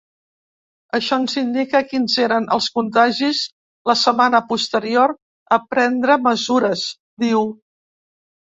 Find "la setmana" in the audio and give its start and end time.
3.91-4.41